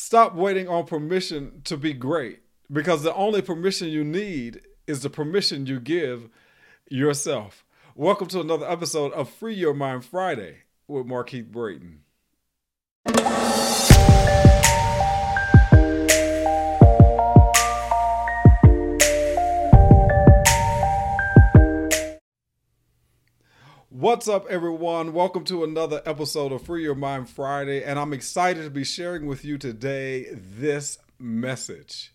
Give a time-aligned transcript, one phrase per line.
[0.00, 2.38] Stop waiting on permission to be great
[2.70, 6.28] because the only permission you need is the permission you give
[6.88, 7.64] yourself.
[7.96, 12.02] Welcome to another episode of Free Your Mind Friday with Markeith Braden.
[24.18, 25.12] What's up, everyone?
[25.12, 29.26] Welcome to another episode of Free Your Mind Friday, and I'm excited to be sharing
[29.26, 32.12] with you today this message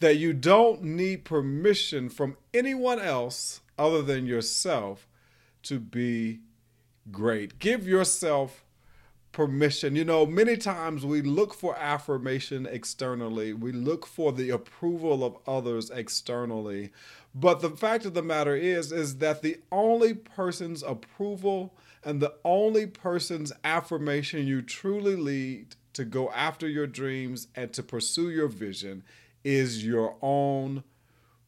[0.00, 5.06] that you don't need permission from anyone else other than yourself
[5.62, 6.40] to be
[7.12, 7.60] great.
[7.60, 8.63] Give yourself
[9.34, 9.96] permission.
[9.96, 15.36] You know, many times we look for affirmation externally, we look for the approval of
[15.46, 16.90] others externally.
[17.34, 22.34] But the fact of the matter is is that the only person's approval and the
[22.44, 28.48] only person's affirmation you truly lead to go after your dreams and to pursue your
[28.48, 29.02] vision
[29.42, 30.84] is your own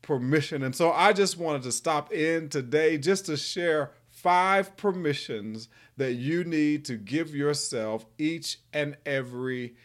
[0.02, 0.62] permission.
[0.62, 6.14] And so I just wanted to stop in today just to share five permissions that
[6.14, 9.76] you need to give yourself each and every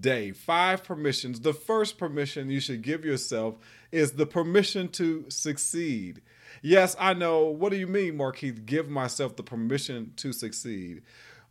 [0.00, 0.32] day.
[0.32, 1.40] Five permissions.
[1.40, 3.56] The first permission you should give yourself
[3.92, 6.22] is the permission to succeed.
[6.62, 7.44] Yes, I know.
[7.44, 8.64] What do you mean, Markeith?
[8.64, 11.02] Give myself the permission to succeed.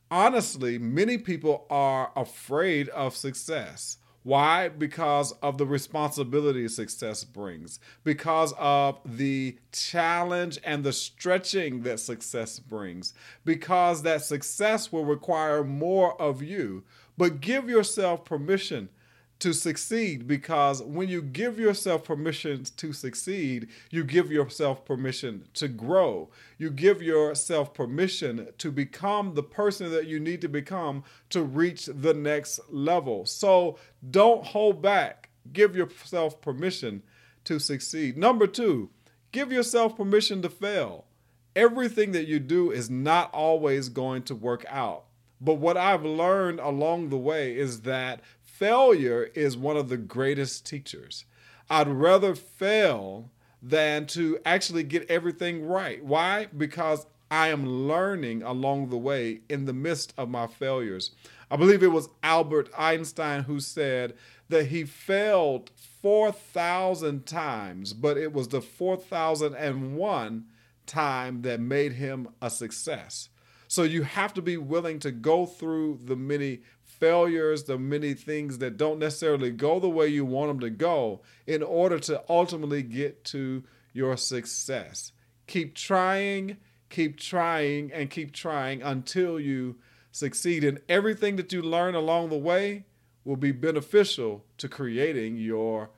[0.10, 3.98] Honestly, many people are afraid of success.
[4.24, 4.70] Why?
[4.70, 12.58] Because of the responsibility success brings, because of the challenge and the stretching that success
[12.58, 13.14] brings,
[13.44, 16.84] because that success will require more of you.
[17.18, 18.90] But give yourself permission
[19.44, 25.68] to succeed because when you give yourself permission to succeed, you give yourself permission to
[25.68, 26.30] grow.
[26.58, 31.88] You give yourself permission to become the person that you need to become to reach
[31.88, 33.26] the next level.
[33.26, 33.78] So
[34.12, 35.30] don't hold back.
[35.52, 37.04] Give yourself permission
[37.44, 38.16] to succeed.
[38.18, 38.92] Number two,
[39.34, 41.04] give yourself permission to fail.
[41.54, 45.04] Everything that you do is not always going to work out.
[45.42, 48.22] But what I've learned along the way is that
[48.54, 51.26] failure is one of the greatest teachers.
[51.70, 53.32] I'd rather fail
[53.62, 56.04] than to actually get everything right.
[56.06, 56.48] Why?
[56.56, 61.12] Because I am learning along the way in the midst of my failures.
[61.50, 64.14] I believe it was Albert Einstein who said
[64.50, 65.72] that he failed
[66.02, 70.46] 4,000 times, but it was the 4,001
[70.86, 73.30] time that made him a success.
[73.74, 78.60] So you have to be willing to go through the many failures, the many things
[78.60, 82.84] that don't necessarily go the way you want them to go in order to ultimately
[82.84, 85.12] get to your success.
[85.48, 86.58] Keep trying,
[86.92, 89.78] keep trying, and keep trying until you
[90.12, 90.64] succeed.
[90.64, 92.86] And everything that you learn along the way
[93.26, 95.90] will be beneficial to creating your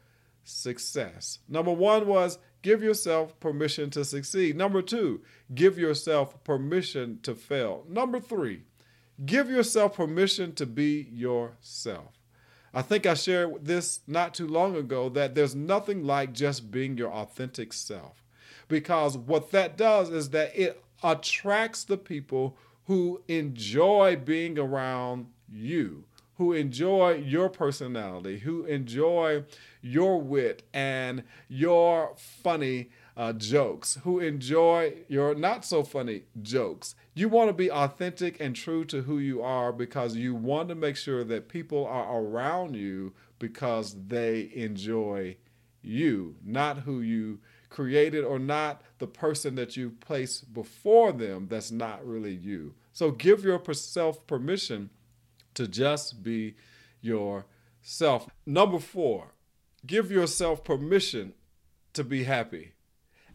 [0.46, 1.40] success.
[1.50, 4.58] Number one was give yourself permission to succeed.
[4.58, 5.22] Number two,
[5.54, 7.86] give yourself permission to fail.
[7.88, 8.64] Number three,
[9.24, 12.20] Give yourself permission to be yourself.
[12.74, 16.98] I think I shared this not too long ago that there's nothing like just being
[16.98, 18.26] your authentic self.
[18.68, 26.04] Because what that does is that it attracts the people who enjoy being around you,
[26.38, 29.44] who enjoy your personality, who enjoy
[29.82, 36.96] your wit and your funny uh, jokes, who enjoy your not so funny jokes.
[37.14, 40.76] You want to be authentic and true to who you are because you want to
[40.76, 45.38] make sure that people are around you because they enjoy
[45.82, 51.72] you, not who you created or not the person that you place before them that's
[51.72, 52.74] not really you.
[52.94, 54.90] So give yourself permission
[55.56, 56.56] to just be
[57.02, 58.30] yourself.
[58.46, 59.34] Number four,
[59.86, 61.34] give yourself permission
[61.94, 62.74] to be happy.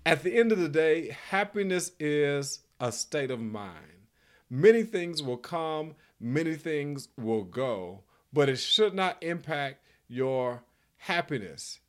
[0.07, 4.07] At the end of the day, happiness is a state of mind.
[4.49, 10.65] Many things will come, many things will go, but it should not impact your
[10.97, 11.81] happiness.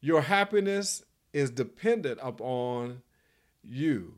[0.00, 3.02] Your happiness is dependent upon
[3.62, 4.16] you.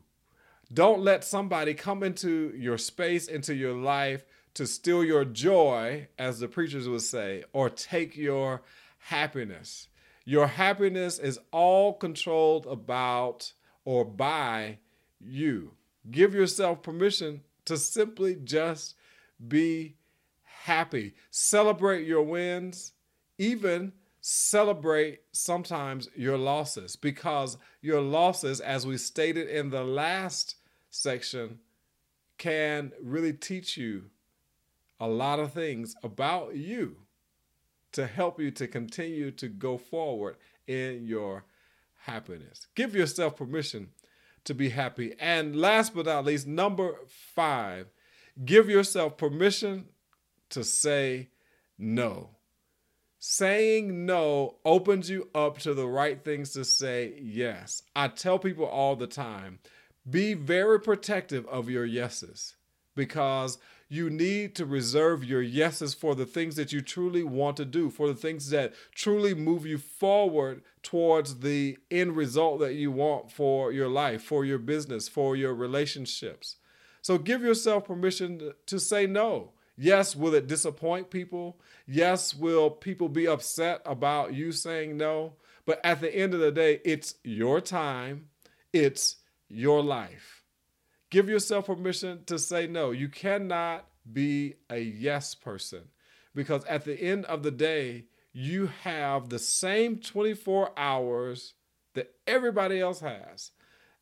[0.73, 6.39] Don't let somebody come into your space, into your life to steal your joy, as
[6.39, 8.61] the preachers would say, or take your
[8.99, 9.87] happiness.
[10.25, 13.53] Your happiness is all controlled about
[13.83, 14.77] or by
[15.19, 15.73] you.
[16.09, 18.95] Give yourself permission to simply just
[19.45, 19.95] be
[20.43, 21.15] happy.
[21.29, 22.93] Celebrate your wins,
[23.37, 23.91] even
[24.21, 30.55] celebrate sometimes your losses, because your losses, as we stated in the last
[30.89, 31.59] section,
[32.37, 34.03] can really teach you
[35.03, 36.97] a lot of things about you.
[37.93, 40.35] to help you to continue to go forward
[40.67, 41.45] in your
[42.01, 42.67] happiness.
[42.75, 43.89] Give yourself permission
[44.45, 45.13] to be happy.
[45.19, 46.95] And last but not least, number
[47.35, 47.87] five,
[48.43, 49.85] give yourself permission
[50.49, 51.29] to say
[51.77, 52.31] no.
[53.19, 57.83] Saying no opens you up to the right things to say yes.
[57.95, 59.59] I tell people all the time
[60.09, 62.55] be very protective of your yeses
[62.95, 63.57] because
[63.93, 67.91] you need to reserve your yeses for the things that you truly want to do,
[67.91, 73.31] for the things that truly move you forward towards the end result that you want
[73.31, 76.55] for your life, for your business, for your relationships.
[77.03, 79.51] So give yourself permission to say no.
[79.77, 81.59] Yes, will it disappoint people?
[81.85, 85.33] Yes, will people be upset about you saying no?
[85.67, 88.29] But at the end of the day, it's your time,
[88.73, 89.17] it's
[89.49, 90.42] your life.
[91.13, 92.89] Give yourself permission to say no.
[92.89, 95.83] You cannot be a yes person
[96.33, 101.53] because at the end of the day, you have the same 24 hours
[101.93, 103.51] that everybody else has.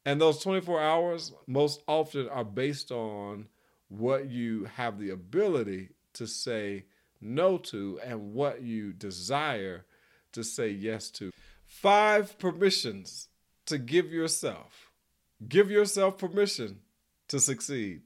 [0.06, 3.50] And those 24 hours most often are based on
[3.90, 6.86] what you have the ability to say
[7.20, 9.84] no to and what you desire
[10.32, 11.34] to say yes to.
[11.66, 13.28] Five permissions
[13.66, 14.92] to give yourself.
[15.50, 16.80] Give yourself permission
[17.32, 18.02] to succeed.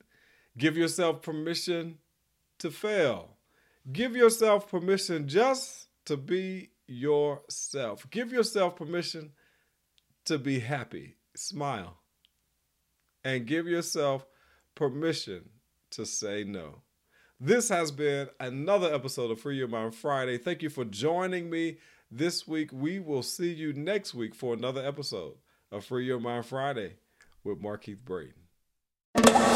[0.55, 1.97] Give yourself permission
[2.59, 3.37] to fail.
[3.91, 8.07] Give yourself permission just to be yourself.
[8.11, 9.31] Give yourself permission
[10.25, 11.15] to be happy.
[11.35, 11.97] Smile.
[13.23, 14.27] And give yourself
[14.75, 15.49] permission
[15.91, 16.81] to say no.
[17.39, 20.37] This has been another episode of Free Your Mind Friday.
[20.37, 21.79] Thank you for joining me
[22.11, 22.69] this week.
[22.71, 25.33] We will see you next week for another episode
[25.71, 26.97] of Free Your Mind Friday
[27.43, 28.44] with Markeith Braden
[29.17, 29.54] you.